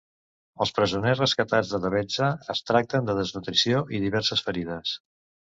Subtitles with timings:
[0.63, 4.97] Els presoners rescatats de Tebezza es tracten per desnutrició i diverses ferides.